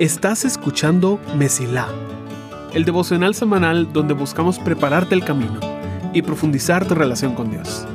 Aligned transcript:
Estás 0.00 0.46
escuchando 0.46 1.20
Mesilá, 1.36 1.86
el 2.72 2.86
devocional 2.86 3.34
semanal 3.34 3.92
donde 3.92 4.14
buscamos 4.14 4.58
prepararte 4.58 5.14
el 5.14 5.22
camino 5.22 5.60
y 6.14 6.22
profundizar 6.22 6.88
tu 6.88 6.94
relación 6.94 7.34
con 7.34 7.50
Dios. 7.50 7.86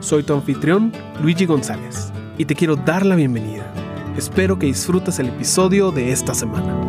Soy 0.00 0.24
tu 0.24 0.34
anfitrión, 0.34 0.92
Luigi 1.22 1.46
González, 1.46 2.12
y 2.36 2.46
te 2.46 2.56
quiero 2.56 2.74
dar 2.74 3.06
la 3.06 3.14
bienvenida. 3.14 3.72
Espero 4.18 4.58
que 4.58 4.66
disfrutes 4.66 5.20
el 5.20 5.28
episodio 5.28 5.92
de 5.92 6.10
esta 6.10 6.34
semana. 6.34 6.84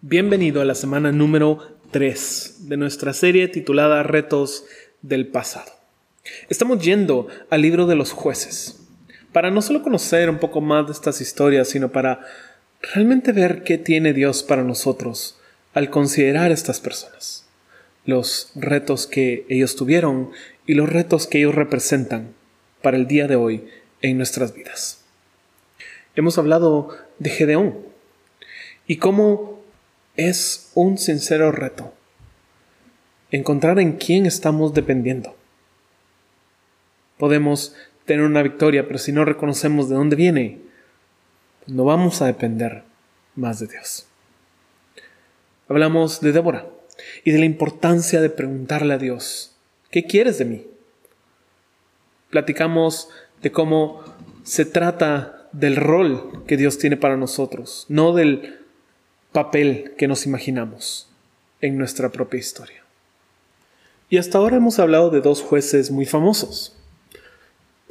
Bienvenido 0.00 0.62
a 0.62 0.64
la 0.64 0.76
semana 0.76 1.10
número 1.10 1.58
3 1.90 2.68
de 2.68 2.76
nuestra 2.76 3.12
serie 3.12 3.48
titulada 3.48 4.04
Retos 4.04 4.64
del 5.02 5.26
Pasado. 5.26 5.79
Estamos 6.48 6.82
yendo 6.84 7.28
al 7.50 7.62
libro 7.62 7.86
de 7.86 7.96
los 7.96 8.12
jueces 8.12 8.80
para 9.32 9.50
no 9.50 9.62
solo 9.62 9.82
conocer 9.82 10.28
un 10.28 10.38
poco 10.38 10.60
más 10.60 10.86
de 10.86 10.92
estas 10.92 11.20
historias, 11.20 11.68
sino 11.68 11.92
para 11.92 12.20
realmente 12.82 13.32
ver 13.32 13.62
qué 13.62 13.78
tiene 13.78 14.12
Dios 14.12 14.42
para 14.42 14.64
nosotros 14.64 15.38
al 15.74 15.90
considerar 15.90 16.50
estas 16.50 16.80
personas, 16.80 17.46
los 18.04 18.50
retos 18.54 19.06
que 19.06 19.46
ellos 19.48 19.76
tuvieron 19.76 20.30
y 20.66 20.74
los 20.74 20.88
retos 20.88 21.26
que 21.26 21.38
ellos 21.38 21.54
representan 21.54 22.34
para 22.82 22.96
el 22.96 23.06
día 23.06 23.28
de 23.28 23.36
hoy 23.36 23.66
en 24.02 24.16
nuestras 24.16 24.54
vidas. 24.54 25.04
Hemos 26.16 26.38
hablado 26.38 26.96
de 27.18 27.30
Gedeón 27.30 27.78
y 28.86 28.96
cómo 28.96 29.60
es 30.16 30.72
un 30.74 30.98
sincero 30.98 31.52
reto 31.52 31.94
encontrar 33.30 33.78
en 33.78 33.92
quién 33.92 34.26
estamos 34.26 34.74
dependiendo. 34.74 35.36
Podemos 37.20 37.76
tener 38.06 38.24
una 38.24 38.42
victoria, 38.42 38.86
pero 38.86 38.98
si 38.98 39.12
no 39.12 39.26
reconocemos 39.26 39.90
de 39.90 39.94
dónde 39.94 40.16
viene, 40.16 40.58
no 41.66 41.84
vamos 41.84 42.22
a 42.22 42.26
depender 42.26 42.82
más 43.36 43.60
de 43.60 43.66
Dios. 43.66 44.06
Hablamos 45.68 46.22
de 46.22 46.32
Débora 46.32 46.66
y 47.22 47.30
de 47.30 47.38
la 47.38 47.44
importancia 47.44 48.22
de 48.22 48.30
preguntarle 48.30 48.94
a 48.94 48.98
Dios, 48.98 49.54
¿qué 49.90 50.04
quieres 50.04 50.38
de 50.38 50.46
mí? 50.46 50.66
Platicamos 52.30 53.10
de 53.42 53.52
cómo 53.52 54.02
se 54.42 54.64
trata 54.64 55.46
del 55.52 55.76
rol 55.76 56.44
que 56.46 56.56
Dios 56.56 56.78
tiene 56.78 56.96
para 56.96 57.18
nosotros, 57.18 57.84
no 57.90 58.14
del 58.14 58.60
papel 59.32 59.92
que 59.98 60.08
nos 60.08 60.24
imaginamos 60.24 61.10
en 61.60 61.76
nuestra 61.76 62.08
propia 62.08 62.40
historia. 62.40 62.82
Y 64.08 64.16
hasta 64.16 64.38
ahora 64.38 64.56
hemos 64.56 64.78
hablado 64.78 65.10
de 65.10 65.20
dos 65.20 65.42
jueces 65.42 65.90
muy 65.90 66.06
famosos, 66.06 66.79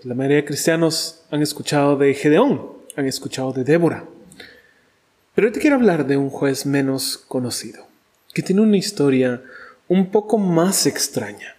la 0.04 0.16
mayoría 0.16 0.38
de 0.38 0.46
cristianos 0.46 1.24
han 1.32 1.42
escuchado 1.42 1.98
de 1.98 2.14
Gedeón, 2.14 2.70
han 2.96 3.06
escuchado 3.06 3.52
de 3.52 3.64
Débora. 3.64 4.06
Pero 5.36 5.48
hoy 5.48 5.54
te 5.54 5.60
quiero 5.60 5.76
hablar 5.76 6.08
de 6.08 6.18
un 6.18 6.30
juez 6.30 6.66
menos 6.66 7.18
conocido, 7.18 7.88
que 8.34 8.42
tiene 8.42 8.62
una 8.62 8.78
historia 8.78 9.42
un 9.88 10.12
poco 10.12 10.38
más 10.38 10.86
extraña. 10.86 11.56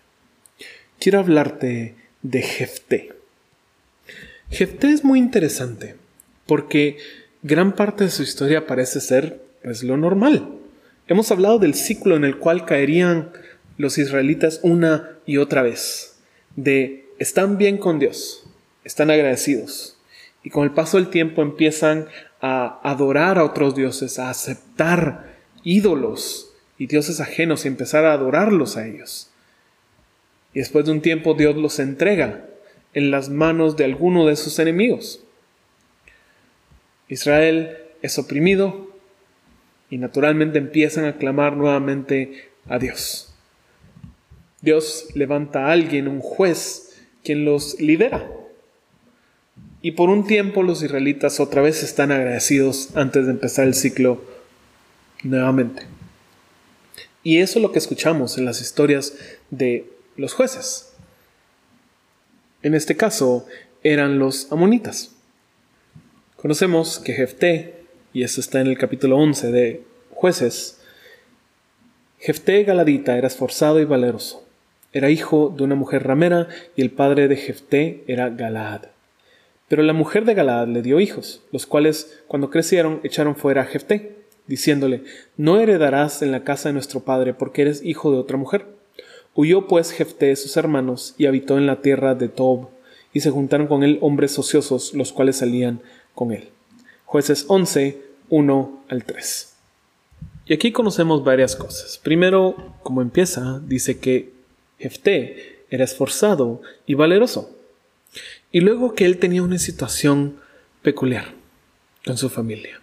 Quiero 0.99 1.19
hablarte 1.19 1.97
de 2.23 2.43
Jefté. 2.43 3.13
Jefté 4.51 4.93
es 4.93 5.05
muy 5.05 5.19
interesante 5.19 5.97
porque 6.47 6.99
gran 7.43 7.75
parte 7.75 8.05
de 8.05 8.11
su 8.11 8.23
historia 8.23 8.67
parece 8.67 9.01
ser 9.01 9.41
pues 9.63 9.83
lo 9.83 9.97
normal. 9.97 10.49
Hemos 11.07 11.31
hablado 11.31 11.59
del 11.59 11.75
ciclo 11.75 12.17
en 12.17 12.25
el 12.25 12.39
cual 12.39 12.65
caerían 12.65 13.31
los 13.77 13.99
israelitas 13.99 14.61
una 14.63 15.17
y 15.27 15.39
otra 15.39 15.63
vez, 15.63 16.17
de 16.57 17.07
están 17.21 17.59
bien 17.59 17.77
con 17.77 17.99
Dios, 18.01 18.45
están 18.83 19.11
agradecidos. 19.11 19.97
Y 20.43 20.49
con 20.49 20.65
el 20.65 20.73
paso 20.73 20.97
del 20.97 21.11
tiempo 21.11 21.43
empiezan 21.43 22.09
a 22.41 22.81
adorar 22.83 23.39
a 23.39 23.45
otros 23.45 23.77
dioses, 23.77 24.19
a 24.19 24.31
aceptar 24.31 25.37
ídolos 25.63 26.51
y 26.79 26.87
dioses 26.87 27.21
ajenos 27.21 27.65
y 27.65 27.69
empezar 27.69 28.07
a 28.07 28.15
adorarlos 28.15 28.79
a 28.79 28.87
ellos. 28.87 29.31
Y 30.55 30.61
después 30.61 30.87
de 30.87 30.93
un 30.93 31.03
tiempo 31.03 31.35
Dios 31.35 31.55
los 31.57 31.79
entrega 31.79 32.47
en 32.95 33.11
las 33.11 33.29
manos 33.29 33.77
de 33.77 33.85
alguno 33.85 34.27
de 34.27 34.37
sus 34.37 34.59
enemigos. 34.59 35.23
Israel 37.09 37.77
es 38.01 38.19
oprimido 38.19 38.91
y 39.91 39.99
naturalmente 39.99 40.59
empiezan 40.59 41.05
a 41.05 41.19
clamar 41.19 41.55
nuevamente 41.55 42.51
a 42.67 42.79
Dios. 42.79 43.35
Dios 44.63 45.09
levanta 45.15 45.67
a 45.67 45.73
alguien, 45.73 46.09
un 46.09 46.21
juez, 46.21 46.90
quien 47.23 47.45
los 47.45 47.81
lidera. 47.81 48.29
Y 49.83 49.93
por 49.93 50.11
un 50.11 50.27
tiempo 50.27 50.63
los 50.63 50.83
israelitas 50.83 51.41
otra 51.41 51.63
vez 51.63 51.83
están 51.83 52.13
agradecidos 52.13 52.91
antes 52.97 53.27
de 53.27 53.33
empezar 53.33 53.67
el 53.67 53.75
ciclo 53.75 54.23
nuevamente. 55.23 55.85
Y 57.23 57.39
eso 57.39 57.59
es 57.59 57.63
lo 57.63 57.73
que 57.73 57.79
escuchamos 57.79 58.39
en 58.39 58.45
las 58.45 58.61
historias 58.61 59.15
de 59.51 59.91
los 60.17 60.35
jueces. 60.35 60.93
En 62.63 62.75
este 62.75 62.97
caso 62.97 63.47
eran 63.83 64.19
los 64.19 64.53
amonitas. 64.53 65.13
Conocemos 66.37 66.99
que 66.99 67.15
Jefté, 67.15 67.85
y 68.13 68.23
eso 68.23 68.41
está 68.41 68.61
en 68.61 68.67
el 68.67 68.79
capítulo 68.79 69.17
11 69.17 69.51
de 69.51 69.85
jueces, 70.11 70.79
Jefté 72.19 72.65
Galadita 72.65 73.17
era 73.17 73.29
esforzado 73.29 73.81
y 73.81 73.87
valeroso 73.87 74.50
era 74.93 75.11
hijo 75.11 75.55
de 75.57 75.65
una 75.65 75.75
mujer 75.75 76.05
ramera 76.05 76.49
y 76.77 76.83
el 76.83 76.91
padre 76.91 77.29
de 77.29 77.37
Jefté 77.37 78.05
era 78.07 78.29
Galaad. 78.29 78.87
Pero 79.69 79.83
la 79.85 79.93
mujer 79.93 80.25
de 80.25 80.35
Galaad 80.35 80.67
le 80.69 80.83
dio 80.83 80.99
hijos, 80.99 81.43
los 81.53 81.65
cuales, 81.65 82.21
cuando 82.27 82.51
crecieron, 82.51 83.01
echaron 83.05 83.37
fuera 83.37 83.63
a 83.63 83.67
Jefté, 83.67 84.17
diciéndole, 84.49 85.05
No 85.37 85.61
heredarás 85.61 86.23
en 86.23 86.33
la 86.33 86.43
casa 86.43 86.69
de 86.69 86.73
nuestro 86.73 87.01
padre, 87.01 87.35
porque 87.35 87.63
eres 87.63 87.85
hijo 87.85 88.11
de 88.11 88.19
otra 88.19 88.37
mujer. 88.37 88.67
Huyó 89.37 89.69
pues 89.69 89.93
Jefté 89.93 90.27
de 90.27 90.37
sus 90.37 90.57
hermanos 90.57 91.15
y 91.19 91.27
habitó 91.27 91.57
en 91.57 91.67
la 91.67 91.83
tierra 91.83 92.17
de 92.17 92.29
Tob, 92.29 92.69
y 93.13 93.21
se 93.21 93.31
juntaron 93.31 93.69
con 93.69 93.85
él 93.85 93.99
hombres 94.01 94.37
ociosos, 94.39 94.93
los 94.95 95.13
cuales 95.13 95.37
salían 95.37 95.81
con 96.17 96.33
él. 96.33 96.49
Jueces 97.05 97.45
11, 97.47 98.03
1 98.29 98.85
al 98.89 99.05
3. 99.05 99.55
Y 100.47 100.55
aquí 100.55 100.73
conocemos 100.73 101.23
varias 101.23 101.55
cosas. 101.55 101.99
Primero, 102.03 102.75
como 102.83 103.03
empieza, 103.03 103.61
dice 103.67 104.01
que 104.01 104.40
Jefté 104.81 105.65
era 105.69 105.85
esforzado 105.85 106.63
y 106.87 106.95
valeroso. 106.95 107.55
Y 108.51 108.61
luego 108.61 108.95
que 108.95 109.05
él 109.05 109.19
tenía 109.19 109.43
una 109.43 109.59
situación 109.59 110.41
peculiar 110.83 111.35
con 112.05 112.17
su 112.17 112.31
familia. 112.31 112.81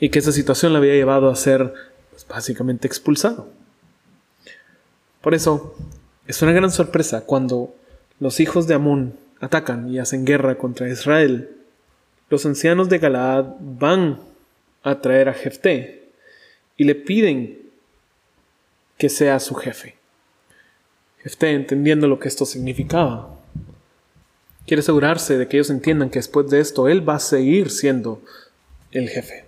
Y 0.00 0.08
que 0.08 0.18
esa 0.18 0.32
situación 0.32 0.72
le 0.72 0.78
había 0.78 0.94
llevado 0.94 1.30
a 1.30 1.36
ser 1.36 1.72
pues, 2.10 2.26
básicamente 2.26 2.88
expulsado. 2.88 3.48
Por 5.20 5.34
eso 5.34 5.76
es 6.26 6.42
una 6.42 6.52
gran 6.52 6.72
sorpresa 6.72 7.24
cuando 7.24 7.74
los 8.18 8.40
hijos 8.40 8.66
de 8.66 8.74
Amón 8.74 9.16
atacan 9.38 9.88
y 9.88 10.00
hacen 10.00 10.24
guerra 10.24 10.58
contra 10.58 10.88
Israel. 10.88 11.56
Los 12.28 12.44
ancianos 12.44 12.88
de 12.88 12.98
Galaad 12.98 13.54
van 13.60 14.20
a 14.82 15.00
traer 15.00 15.28
a 15.28 15.34
Jefté 15.34 16.08
y 16.76 16.84
le 16.84 16.96
piden 16.96 17.70
que 18.98 19.08
sea 19.08 19.38
su 19.38 19.54
jefe 19.54 19.99
esté 21.24 21.52
entendiendo 21.52 22.08
lo 22.08 22.18
que 22.18 22.28
esto 22.28 22.44
significaba. 22.44 23.36
Quiere 24.66 24.80
asegurarse 24.80 25.36
de 25.36 25.48
que 25.48 25.56
ellos 25.56 25.70
entiendan 25.70 26.10
que 26.10 26.18
después 26.18 26.48
de 26.48 26.60
esto 26.60 26.88
Él 26.88 27.08
va 27.08 27.16
a 27.16 27.20
seguir 27.20 27.70
siendo 27.70 28.22
el 28.92 29.08
jefe. 29.08 29.44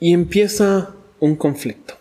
Y 0.00 0.12
empieza 0.12 0.94
un 1.20 1.36
conflicto. 1.36 1.94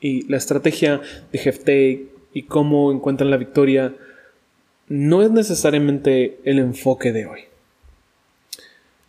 Y 0.00 0.28
la 0.28 0.36
estrategia 0.36 1.00
de 1.32 1.38
Jefté 1.38 2.06
y 2.32 2.42
cómo 2.44 2.92
encuentran 2.92 3.30
la 3.30 3.36
victoria 3.36 3.94
no 4.88 5.22
es 5.22 5.30
necesariamente 5.30 6.38
el 6.44 6.58
enfoque 6.58 7.12
de 7.12 7.26
hoy. 7.26 7.40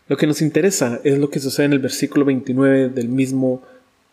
Lo 0.08 0.18
que 0.18 0.26
nos 0.26 0.42
interesa 0.42 1.00
es 1.04 1.20
lo 1.20 1.30
que 1.30 1.40
sucede 1.40 1.68
en 1.68 1.74
el 1.74 1.80
versículo 1.80 2.26
29 2.26 2.90
del 2.90 3.10
mismo 3.10 3.62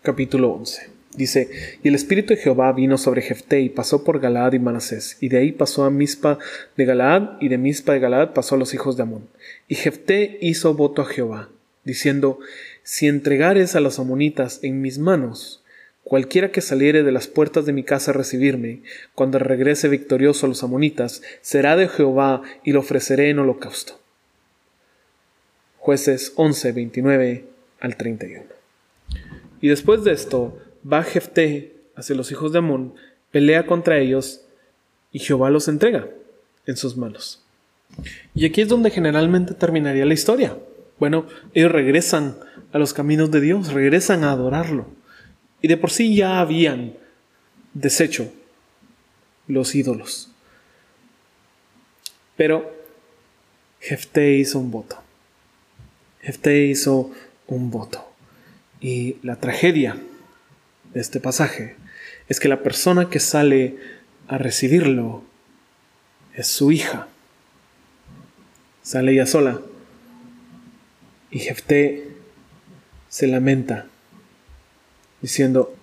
capítulo 0.02 0.50
11. 0.52 0.95
Dice, 1.16 1.48
y 1.82 1.88
el 1.88 1.94
espíritu 1.94 2.34
de 2.34 2.40
Jehová 2.40 2.72
vino 2.72 2.98
sobre 2.98 3.22
Jefté 3.22 3.60
y 3.60 3.70
pasó 3.70 4.04
por 4.04 4.20
Galaad 4.20 4.52
y 4.52 4.58
Manasés, 4.58 5.16
y 5.20 5.30
de 5.30 5.38
ahí 5.38 5.52
pasó 5.52 5.84
a 5.84 5.90
Mispa 5.90 6.38
de 6.76 6.84
Galaad, 6.84 7.40
y 7.40 7.48
de 7.48 7.56
Mispa 7.56 7.94
de 7.94 8.00
Galaad 8.00 8.34
pasó 8.34 8.54
a 8.54 8.58
los 8.58 8.74
hijos 8.74 8.96
de 8.96 9.04
Amón. 9.04 9.26
Y 9.66 9.76
Jefté 9.76 10.38
hizo 10.42 10.74
voto 10.74 11.00
a 11.00 11.06
Jehová, 11.06 11.48
diciendo, 11.84 12.38
si 12.82 13.06
entregares 13.06 13.74
a 13.76 13.80
los 13.80 13.98
amonitas 13.98 14.60
en 14.62 14.82
mis 14.82 14.98
manos, 14.98 15.64
cualquiera 16.04 16.52
que 16.52 16.60
saliere 16.60 17.02
de 17.02 17.12
las 17.12 17.28
puertas 17.28 17.64
de 17.64 17.72
mi 17.72 17.82
casa 17.82 18.10
a 18.10 18.14
recibirme, 18.14 18.82
cuando 19.14 19.38
regrese 19.38 19.88
victorioso 19.88 20.44
a 20.44 20.50
los 20.50 20.62
amonitas, 20.62 21.22
será 21.40 21.76
de 21.76 21.88
Jehová 21.88 22.42
y 22.62 22.72
lo 22.72 22.80
ofreceré 22.80 23.30
en 23.30 23.38
holocausto. 23.38 23.98
Jueces 25.78 26.32
11, 26.36 26.72
29 26.72 27.44
al 27.80 27.96
31. 27.96 28.44
Y 29.62 29.68
después 29.68 30.04
de 30.04 30.12
esto, 30.12 30.58
va 30.90 31.02
Jefté 31.02 31.74
hacia 31.96 32.16
los 32.16 32.30
hijos 32.30 32.52
de 32.52 32.58
Amón, 32.58 32.94
pelea 33.30 33.66
contra 33.66 33.98
ellos 33.98 34.42
y 35.12 35.18
Jehová 35.18 35.50
los 35.50 35.68
entrega 35.68 36.08
en 36.66 36.76
sus 36.76 36.96
manos. 36.96 37.42
Y 38.34 38.44
aquí 38.44 38.60
es 38.60 38.68
donde 38.68 38.90
generalmente 38.90 39.54
terminaría 39.54 40.04
la 40.04 40.14
historia. 40.14 40.56
Bueno, 40.98 41.26
ellos 41.54 41.72
regresan 41.72 42.36
a 42.72 42.78
los 42.78 42.92
caminos 42.92 43.30
de 43.30 43.40
Dios, 43.40 43.72
regresan 43.72 44.24
a 44.24 44.32
adorarlo. 44.32 44.86
Y 45.62 45.68
de 45.68 45.76
por 45.76 45.90
sí 45.90 46.14
ya 46.14 46.40
habían 46.40 46.94
deshecho 47.74 48.30
los 49.46 49.74
ídolos. 49.74 50.30
Pero 52.36 52.74
Jefté 53.80 54.34
hizo 54.34 54.58
un 54.58 54.70
voto. 54.70 54.96
Jefté 56.20 56.66
hizo 56.66 57.10
un 57.46 57.70
voto. 57.70 58.04
Y 58.80 59.16
la 59.22 59.36
tragedia 59.36 59.96
este 61.00 61.20
pasaje 61.20 61.76
es 62.28 62.40
que 62.40 62.48
la 62.48 62.62
persona 62.62 63.08
que 63.08 63.20
sale 63.20 63.76
a 64.28 64.38
recibirlo 64.38 65.22
es 66.34 66.46
su 66.46 66.72
hija. 66.72 67.08
Sale 68.82 69.12
ella 69.12 69.26
sola. 69.26 69.60
Y 71.30 71.40
Jefté 71.40 72.08
se 73.08 73.26
lamenta, 73.26 73.86
diciendo, 75.22 75.74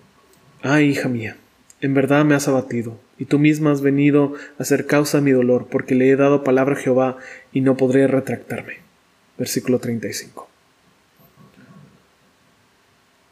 ay 0.62 0.90
hija 0.90 1.08
mía, 1.08 1.36
en 1.80 1.94
verdad 1.94 2.24
me 2.24 2.34
has 2.34 2.48
abatido, 2.48 2.98
y 3.18 3.26
tú 3.26 3.38
misma 3.38 3.72
has 3.72 3.82
venido 3.82 4.34
a 4.58 4.64
ser 4.64 4.86
causa 4.86 5.18
de 5.18 5.24
mi 5.24 5.30
dolor, 5.32 5.68
porque 5.70 5.94
le 5.94 6.10
he 6.10 6.16
dado 6.16 6.44
palabra 6.44 6.74
a 6.74 6.78
Jehová 6.78 7.18
y 7.52 7.60
no 7.60 7.76
podré 7.76 8.06
retractarme. 8.06 8.78
Versículo 9.36 9.78
35. 9.80 10.48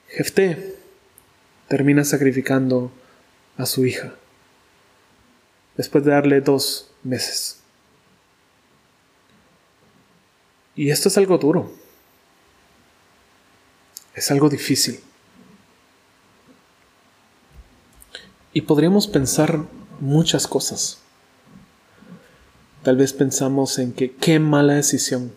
Jefté 0.08 0.81
termina 1.72 2.04
sacrificando 2.04 2.92
a 3.56 3.64
su 3.64 3.86
hija 3.86 4.12
después 5.74 6.04
de 6.04 6.10
darle 6.10 6.42
dos 6.42 6.90
meses. 7.02 7.60
Y 10.76 10.90
esto 10.90 11.08
es 11.08 11.16
algo 11.16 11.38
duro. 11.38 11.72
Es 14.14 14.30
algo 14.30 14.50
difícil. 14.50 15.00
Y 18.52 18.60
podríamos 18.60 19.06
pensar 19.06 19.64
muchas 19.98 20.46
cosas. 20.46 20.98
Tal 22.82 22.98
vez 22.98 23.14
pensamos 23.14 23.78
en 23.78 23.94
que 23.94 24.14
qué 24.14 24.38
mala 24.38 24.75
decisión 24.75 25.32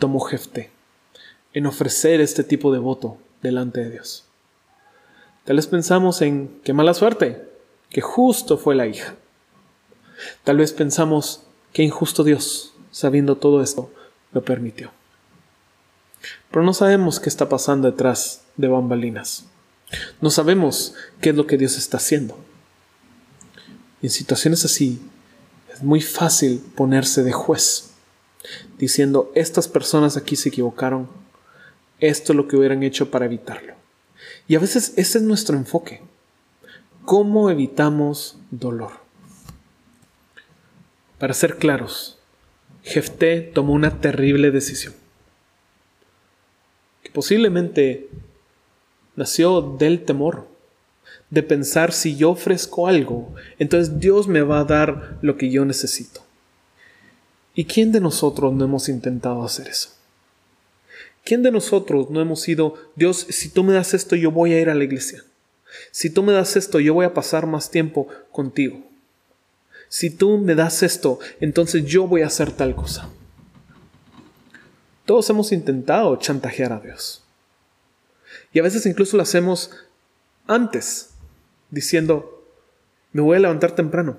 tomó 0.00 0.18
Jefte 0.18 0.72
en 1.52 1.66
ofrecer 1.66 2.20
este 2.20 2.42
tipo 2.42 2.72
de 2.72 2.80
voto 2.80 3.18
delante 3.40 3.84
de 3.84 3.90
Dios. 3.90 4.29
Tal 5.44 5.56
vez 5.56 5.66
pensamos 5.66 6.22
en 6.22 6.60
qué 6.64 6.72
mala 6.72 6.94
suerte 6.94 7.48
que 7.88 8.00
justo 8.00 8.56
fue 8.56 8.74
la 8.74 8.86
hija. 8.86 9.14
Tal 10.44 10.58
vez 10.58 10.72
pensamos 10.72 11.42
que 11.72 11.82
injusto 11.82 12.24
Dios, 12.24 12.74
sabiendo 12.90 13.36
todo 13.36 13.62
esto, 13.62 13.90
lo 14.32 14.44
permitió. 14.44 14.90
Pero 16.50 16.64
no 16.64 16.74
sabemos 16.74 17.20
qué 17.20 17.28
está 17.28 17.48
pasando 17.48 17.90
detrás 17.90 18.42
de 18.56 18.68
bambalinas. 18.68 19.46
No 20.20 20.30
sabemos 20.30 20.94
qué 21.20 21.30
es 21.30 21.36
lo 21.36 21.46
que 21.46 21.56
Dios 21.56 21.76
está 21.76 21.96
haciendo. 21.96 22.38
en 24.02 24.10
situaciones 24.10 24.64
así, 24.64 25.00
es 25.72 25.82
muy 25.82 26.00
fácil 26.00 26.62
ponerse 26.74 27.22
de 27.22 27.32
juez, 27.32 27.90
diciendo, 28.78 29.30
estas 29.34 29.68
personas 29.68 30.16
aquí 30.16 30.36
se 30.36 30.48
equivocaron, 30.48 31.08
esto 31.98 32.32
es 32.32 32.36
lo 32.36 32.48
que 32.48 32.56
hubieran 32.56 32.82
hecho 32.82 33.10
para 33.10 33.26
evitarlo. 33.26 33.79
Y 34.50 34.56
a 34.56 34.58
veces 34.58 34.94
ese 34.96 35.18
es 35.18 35.22
nuestro 35.22 35.56
enfoque. 35.56 36.02
¿Cómo 37.04 37.50
evitamos 37.50 38.36
dolor? 38.50 38.90
Para 41.20 41.34
ser 41.34 41.56
claros, 41.56 42.18
Jefté 42.82 43.42
tomó 43.42 43.74
una 43.74 44.00
terrible 44.00 44.50
decisión, 44.50 44.92
que 47.04 47.10
posiblemente 47.10 48.08
nació 49.14 49.60
del 49.60 50.04
temor, 50.04 50.48
de 51.30 51.44
pensar 51.44 51.92
si 51.92 52.16
yo 52.16 52.30
ofrezco 52.30 52.88
algo, 52.88 53.32
entonces 53.60 54.00
Dios 54.00 54.26
me 54.26 54.42
va 54.42 54.58
a 54.58 54.64
dar 54.64 55.16
lo 55.22 55.36
que 55.36 55.48
yo 55.48 55.64
necesito. 55.64 56.22
¿Y 57.54 57.66
quién 57.66 57.92
de 57.92 58.00
nosotros 58.00 58.52
no 58.52 58.64
hemos 58.64 58.88
intentado 58.88 59.44
hacer 59.44 59.68
eso? 59.68 59.99
¿Quién 61.24 61.42
de 61.42 61.50
nosotros 61.50 62.10
no 62.10 62.20
hemos 62.20 62.40
sido, 62.40 62.74
Dios, 62.96 63.26
si 63.28 63.48
tú 63.48 63.64
me 63.64 63.72
das 63.72 63.94
esto, 63.94 64.16
yo 64.16 64.30
voy 64.30 64.52
a 64.52 64.60
ir 64.60 64.70
a 64.70 64.74
la 64.74 64.84
iglesia? 64.84 65.24
Si 65.90 66.10
tú 66.10 66.22
me 66.22 66.32
das 66.32 66.56
esto, 66.56 66.80
yo 66.80 66.94
voy 66.94 67.06
a 67.06 67.14
pasar 67.14 67.46
más 67.46 67.70
tiempo 67.70 68.08
contigo 68.32 68.90
si 69.90 70.08
tú 70.08 70.38
me 70.38 70.54
das 70.54 70.84
esto, 70.84 71.18
entonces 71.40 71.84
yo 71.84 72.06
voy 72.06 72.22
a 72.22 72.28
hacer 72.28 72.52
tal 72.52 72.76
cosa. 72.76 73.10
Todos 75.04 75.28
hemos 75.28 75.50
intentado 75.50 76.14
chantajear 76.14 76.72
a 76.72 76.78
Dios. 76.78 77.24
Y 78.52 78.60
a 78.60 78.62
veces 78.62 78.86
incluso 78.86 79.16
lo 79.16 79.24
hacemos 79.24 79.72
antes, 80.46 81.10
diciendo, 81.70 82.46
me 83.12 83.20
voy 83.20 83.36
a 83.36 83.40
levantar 83.40 83.72
temprano, 83.72 84.18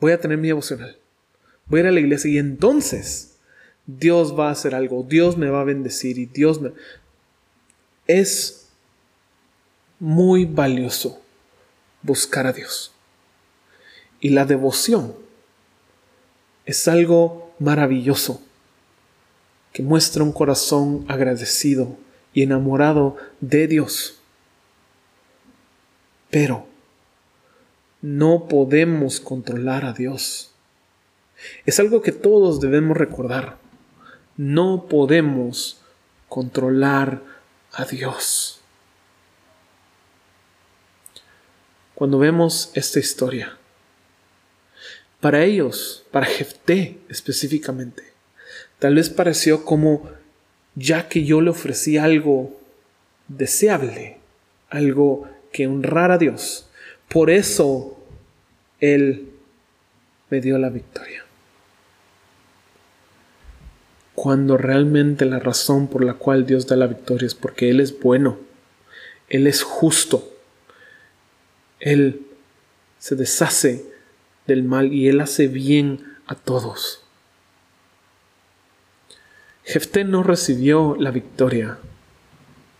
voy 0.00 0.10
a 0.10 0.20
tener 0.20 0.36
mi 0.36 0.48
devocional, 0.48 0.98
voy 1.66 1.78
a 1.78 1.82
ir 1.82 1.88
a 1.88 1.92
la 1.92 2.00
iglesia 2.00 2.28
y 2.28 2.38
entonces 2.38 3.36
Dios 3.88 4.38
va 4.38 4.48
a 4.48 4.52
hacer 4.52 4.74
algo, 4.74 5.02
Dios 5.02 5.38
me 5.38 5.48
va 5.48 5.62
a 5.62 5.64
bendecir 5.64 6.18
y 6.18 6.26
Dios 6.26 6.60
me... 6.60 6.72
Es 8.06 8.68
muy 9.98 10.44
valioso 10.44 11.22
buscar 12.02 12.46
a 12.46 12.52
Dios. 12.52 12.92
Y 14.20 14.28
la 14.28 14.44
devoción 14.44 15.14
es 16.66 16.86
algo 16.86 17.54
maravilloso 17.58 18.42
que 19.72 19.82
muestra 19.82 20.22
un 20.22 20.32
corazón 20.32 21.06
agradecido 21.08 21.96
y 22.34 22.42
enamorado 22.42 23.16
de 23.40 23.68
Dios. 23.68 24.20
Pero 26.28 26.66
no 28.02 28.48
podemos 28.48 29.18
controlar 29.18 29.86
a 29.86 29.94
Dios. 29.94 30.52
Es 31.64 31.80
algo 31.80 32.02
que 32.02 32.12
todos 32.12 32.60
debemos 32.60 32.94
recordar. 32.94 33.66
No 34.38 34.86
podemos 34.88 35.82
controlar 36.28 37.22
a 37.72 37.84
Dios. 37.84 38.60
Cuando 41.94 42.18
vemos 42.20 42.70
esta 42.74 43.00
historia, 43.00 43.58
para 45.20 45.42
ellos, 45.42 46.06
para 46.12 46.26
Jefté 46.26 46.98
específicamente, 47.08 48.04
tal 48.78 48.94
vez 48.94 49.10
pareció 49.10 49.64
como 49.64 50.08
ya 50.76 51.08
que 51.08 51.24
yo 51.24 51.40
le 51.40 51.50
ofrecí 51.50 51.98
algo 51.98 52.60
deseable, 53.26 54.18
algo 54.70 55.28
que 55.50 55.66
honrara 55.66 56.14
a 56.14 56.18
Dios, 56.18 56.70
por 57.08 57.30
eso 57.30 57.98
Él 58.78 59.32
me 60.30 60.40
dio 60.40 60.56
la 60.58 60.68
victoria. 60.68 61.27
Cuando 64.20 64.56
realmente 64.56 65.26
la 65.26 65.38
razón 65.38 65.86
por 65.86 66.02
la 66.02 66.14
cual 66.14 66.44
Dios 66.44 66.66
da 66.66 66.74
la 66.74 66.88
victoria 66.88 67.24
es 67.24 67.36
porque 67.36 67.70
Él 67.70 67.78
es 67.78 68.00
bueno, 68.00 68.36
Él 69.28 69.46
es 69.46 69.62
justo, 69.62 70.28
Él 71.78 72.26
se 72.98 73.14
deshace 73.14 73.86
del 74.48 74.64
mal 74.64 74.92
y 74.92 75.06
él 75.06 75.20
hace 75.20 75.46
bien 75.46 76.16
a 76.26 76.34
todos. 76.34 77.04
Jefté 79.62 80.02
no 80.02 80.24
recibió 80.24 80.96
la 80.98 81.12
victoria 81.12 81.78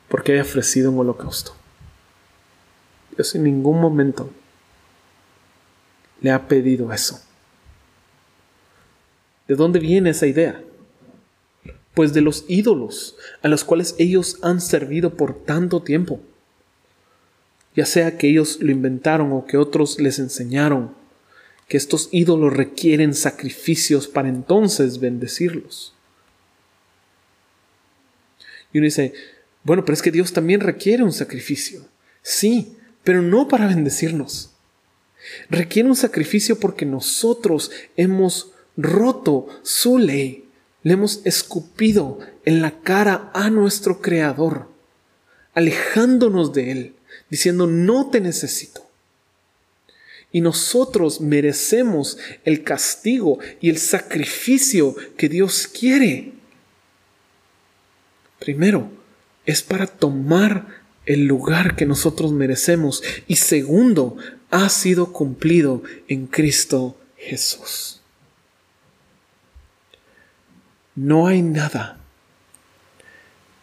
porque 0.08 0.32
haya 0.32 0.42
ofrecido 0.42 0.90
un 0.90 0.98
holocausto. 0.98 1.54
Dios 3.14 3.32
en 3.36 3.44
ningún 3.44 3.80
momento 3.80 4.28
le 6.20 6.32
ha 6.32 6.48
pedido 6.48 6.92
eso. 6.92 7.22
¿De 9.46 9.54
dónde 9.54 9.78
viene 9.78 10.10
esa 10.10 10.26
idea? 10.26 10.64
Pues 11.98 12.12
de 12.12 12.20
los 12.20 12.44
ídolos 12.46 13.16
a 13.42 13.48
los 13.48 13.64
cuales 13.64 13.96
ellos 13.98 14.38
han 14.42 14.60
servido 14.60 15.16
por 15.16 15.34
tanto 15.44 15.82
tiempo. 15.82 16.20
Ya 17.74 17.86
sea 17.86 18.16
que 18.16 18.28
ellos 18.28 18.58
lo 18.60 18.70
inventaron 18.70 19.32
o 19.32 19.46
que 19.46 19.56
otros 19.56 19.98
les 19.98 20.20
enseñaron 20.20 20.94
que 21.66 21.76
estos 21.76 22.08
ídolos 22.12 22.52
requieren 22.52 23.14
sacrificios 23.14 24.06
para 24.06 24.28
entonces 24.28 25.00
bendecirlos. 25.00 25.92
Y 28.72 28.78
uno 28.78 28.84
dice, 28.84 29.12
bueno, 29.64 29.84
pero 29.84 29.94
es 29.94 30.02
que 30.02 30.12
Dios 30.12 30.32
también 30.32 30.60
requiere 30.60 31.02
un 31.02 31.12
sacrificio. 31.12 31.84
Sí, 32.22 32.76
pero 33.02 33.22
no 33.22 33.48
para 33.48 33.66
bendecirnos. 33.66 34.52
Requiere 35.50 35.88
un 35.88 35.96
sacrificio 35.96 36.60
porque 36.60 36.86
nosotros 36.86 37.72
hemos 37.96 38.52
roto 38.76 39.48
su 39.64 39.98
ley, 39.98 40.47
le 40.88 40.94
hemos 40.94 41.20
escupido 41.24 42.18
en 42.46 42.62
la 42.62 42.80
cara 42.80 43.30
a 43.34 43.50
nuestro 43.50 44.00
Creador, 44.00 44.70
alejándonos 45.52 46.54
de 46.54 46.72
Él, 46.72 46.94
diciendo, 47.28 47.66
no 47.66 48.08
te 48.08 48.22
necesito. 48.22 48.86
Y 50.32 50.40
nosotros 50.40 51.20
merecemos 51.20 52.16
el 52.46 52.64
castigo 52.64 53.38
y 53.60 53.68
el 53.68 53.76
sacrificio 53.76 54.96
que 55.18 55.28
Dios 55.28 55.66
quiere. 55.66 56.32
Primero, 58.38 58.90
es 59.44 59.60
para 59.60 59.86
tomar 59.86 60.68
el 61.04 61.26
lugar 61.26 61.76
que 61.76 61.84
nosotros 61.84 62.32
merecemos. 62.32 63.02
Y 63.26 63.36
segundo, 63.36 64.16
ha 64.50 64.70
sido 64.70 65.12
cumplido 65.12 65.82
en 66.08 66.28
Cristo 66.28 66.96
Jesús. 67.18 67.97
No 71.00 71.28
hay 71.28 71.42
nada 71.42 71.96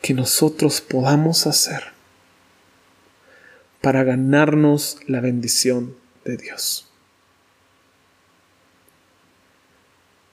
que 0.01 0.13
nosotros 0.13 0.79
podamos 0.79 1.47
hacer 1.47 1.83
para 3.81 4.05
ganarnos 4.05 4.99
la 5.07 5.19
bendición 5.19 5.97
de 6.23 6.37
Dios. 6.37 6.89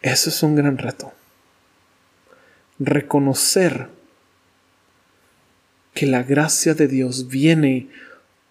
Eso 0.01 0.31
es 0.31 0.45
un 0.45 0.55
gran 0.55 0.79
reto. 0.79 1.13
Reconocer 2.79 3.89
que 5.95 6.07
la 6.07 6.23
gracia 6.23 6.75
de 6.75 6.87
Dios 6.87 7.27
viene 7.27 7.89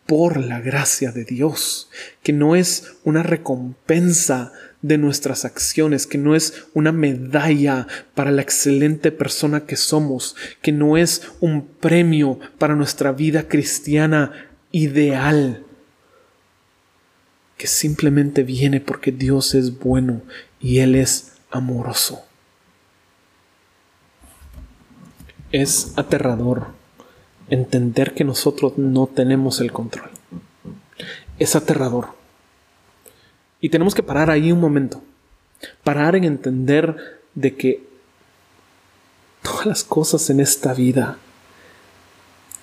por 0.07 0.35
la 0.35 0.59
gracia 0.59 1.13
de 1.13 1.23
Dios, 1.23 1.89
que 2.21 2.33
no 2.33 2.57
es 2.57 2.95
una 3.05 3.23
recompensa 3.23 4.51
de 4.81 4.97
nuestras 4.97 5.45
acciones, 5.45 6.07
que 6.07 6.17
no 6.17 6.35
es 6.35 6.65
una 6.73 6.91
medalla 6.91 7.87
para 8.15 8.31
la 8.31 8.41
excelente 8.41 9.11
persona 9.11 9.65
que 9.65 9.75
somos, 9.75 10.35
que 10.61 10.71
no 10.71 10.97
es 10.97 11.31
un 11.39 11.65
premio 11.65 12.39
para 12.57 12.75
nuestra 12.75 13.11
vida 13.11 13.47
cristiana 13.47 14.49
ideal, 14.71 15.63
que 17.57 17.67
simplemente 17.67 18.43
viene 18.43 18.79
porque 18.79 19.11
Dios 19.11 19.53
es 19.53 19.79
bueno 19.79 20.21
y 20.59 20.79
Él 20.79 20.95
es 20.95 21.33
amoroso. 21.51 22.23
Es 25.51 25.93
aterrador 25.97 26.67
entender 27.49 28.13
que 28.13 28.23
nosotros 28.23 28.77
no 28.77 29.07
tenemos 29.07 29.59
el 29.59 29.71
control. 29.71 30.09
Es 31.37 31.55
aterrador. 31.55 32.20
Y 33.61 33.69
tenemos 33.69 33.93
que 33.95 34.03
parar 34.03 34.29
ahí 34.29 34.51
un 34.51 34.59
momento. 34.59 35.03
Parar 35.83 36.15
en 36.15 36.23
entender 36.23 37.21
de 37.35 37.55
que 37.55 37.87
todas 39.43 39.65
las 39.67 39.83
cosas 39.83 40.29
en 40.31 40.39
esta 40.39 40.73
vida 40.73 41.17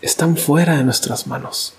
están 0.03 0.37
fuera 0.37 0.77
de 0.77 0.85
nuestras 0.85 1.27
manos. 1.27 1.75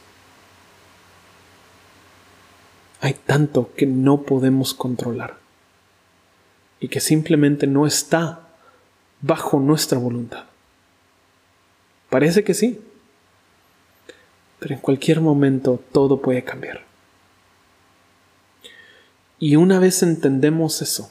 Hay 3.02 3.14
tanto 3.14 3.72
que 3.76 3.86
no 3.86 4.24
podemos 4.24 4.74
controlar 4.74 5.38
y 6.80 6.88
que 6.88 7.00
simplemente 7.00 7.68
no 7.68 7.86
está 7.86 8.48
bajo 9.22 9.60
nuestra 9.60 10.00
voluntad. 10.00 10.46
Parece 12.10 12.44
que 12.44 12.54
sí, 12.54 12.80
pero 14.60 14.76
en 14.76 14.82
cualquier 14.82 15.22
momento 15.22 15.82
todo 15.92 16.22
puede 16.22 16.44
cambiar. 16.44 16.89
Y 19.40 19.56
una 19.56 19.80
vez 19.80 20.04
entendemos 20.04 20.82
eso, 20.82 21.10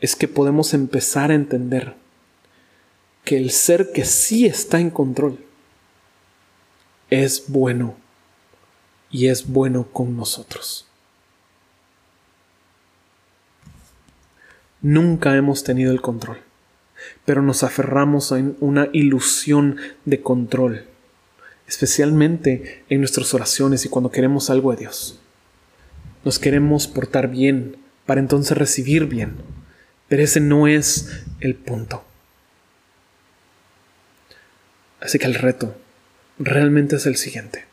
es 0.00 0.14
que 0.14 0.28
podemos 0.28 0.72
empezar 0.74 1.30
a 1.30 1.34
entender 1.34 1.94
que 3.24 3.36
el 3.36 3.50
ser 3.50 3.92
que 3.92 4.04
sí 4.04 4.46
está 4.46 4.78
en 4.78 4.90
control 4.90 5.44
es 7.10 7.44
bueno 7.48 7.96
y 9.10 9.26
es 9.26 9.48
bueno 9.48 9.88
con 9.92 10.16
nosotros. 10.16 10.86
Nunca 14.80 15.34
hemos 15.36 15.64
tenido 15.64 15.92
el 15.92 16.00
control, 16.00 16.38
pero 17.24 17.42
nos 17.42 17.64
aferramos 17.64 18.30
a 18.30 18.36
una 18.60 18.88
ilusión 18.92 19.78
de 20.04 20.20
control 20.22 20.86
especialmente 21.66 22.84
en 22.88 23.00
nuestras 23.00 23.34
oraciones 23.34 23.84
y 23.84 23.88
cuando 23.88 24.10
queremos 24.10 24.50
algo 24.50 24.70
de 24.70 24.78
Dios. 24.78 25.18
Nos 26.26 26.40
queremos 26.40 26.88
portar 26.88 27.28
bien 27.28 27.76
para 28.04 28.18
entonces 28.18 28.58
recibir 28.58 29.06
bien, 29.06 29.36
pero 30.08 30.24
ese 30.24 30.40
no 30.40 30.66
es 30.66 31.22
el 31.38 31.54
punto. 31.54 32.04
Así 35.00 35.20
que 35.20 35.26
el 35.26 35.36
reto 35.36 35.76
realmente 36.40 36.96
es 36.96 37.06
el 37.06 37.14
siguiente. 37.14 37.64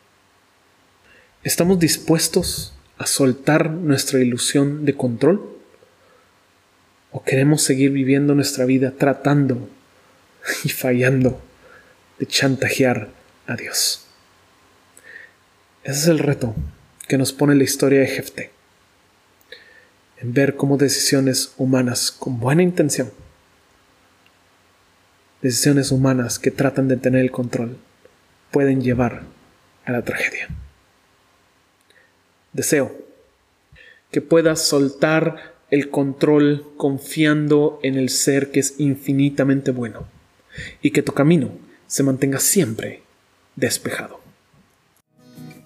¿Estamos 1.42 1.80
dispuestos 1.80 2.76
a 2.96 3.06
soltar 3.06 3.70
nuestra 3.70 4.20
ilusión 4.20 4.84
de 4.84 4.94
control? 4.94 5.58
¿O 7.10 7.24
queremos 7.24 7.60
seguir 7.60 7.90
viviendo 7.90 8.36
nuestra 8.36 8.66
vida 8.66 8.92
tratando 8.92 9.68
y 10.62 10.68
fallando 10.68 11.42
de 12.20 12.26
chantajear 12.26 13.08
a 13.48 13.56
Dios. 13.56 14.04
Ese 15.82 16.02
es 16.02 16.06
el 16.06 16.20
reto 16.20 16.54
que 17.06 17.18
nos 17.18 17.32
pone 17.32 17.54
la 17.54 17.64
historia 17.64 18.00
de 18.00 18.06
Jefté. 18.06 18.50
En 20.18 20.32
ver 20.32 20.56
cómo 20.56 20.76
decisiones 20.76 21.52
humanas 21.58 22.10
con 22.10 22.40
buena 22.40 22.62
intención, 22.62 23.12
decisiones 25.42 25.90
humanas 25.90 26.38
que 26.38 26.50
tratan 26.50 26.88
de 26.88 26.96
tener 26.96 27.20
el 27.20 27.30
control, 27.30 27.76
pueden 28.50 28.80
llevar 28.80 29.22
a 29.84 29.92
la 29.92 30.02
tragedia. 30.02 30.48
Deseo 32.52 32.96
que 34.10 34.22
puedas 34.22 34.62
soltar 34.62 35.54
el 35.70 35.90
control 35.90 36.64
confiando 36.76 37.80
en 37.82 37.96
el 37.96 38.10
ser 38.10 38.52
que 38.52 38.60
es 38.60 38.76
infinitamente 38.78 39.72
bueno 39.72 40.06
y 40.80 40.92
que 40.92 41.02
tu 41.02 41.12
camino 41.12 41.50
se 41.88 42.04
mantenga 42.04 42.38
siempre 42.38 43.02
despejado. 43.56 44.23